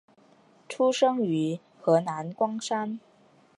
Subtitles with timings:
[0.67, 2.99] 出生于河南光山。